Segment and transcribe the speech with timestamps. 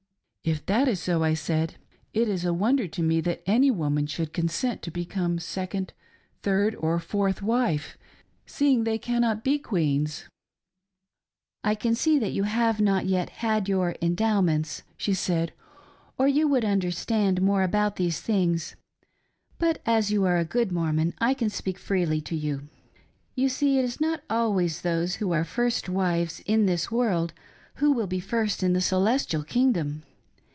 [0.51, 1.75] "If that is so," I said,"
[2.15, 5.93] it is a wonder to me that any woman should consent to become second,
[6.41, 7.95] third, or fourth wife—
[8.47, 10.25] seeing they cannot be queens.""
[11.63, 15.53] I can see that you have not yet had your' Endowments,'" she said,"
[16.17, 18.75] or you would understand more about these things,
[19.59, 22.49] but as you are a good Mormon I can speak freely to yoa HOW A
[22.55, 23.35] WOMAN CAN BECOME A QUEEN.
[23.35, 27.33] 261 You see it is not always those who are first wives in this world
[27.75, 30.01] who will be first in the celestial kingdom.